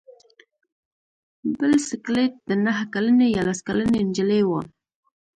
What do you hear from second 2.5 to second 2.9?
نهه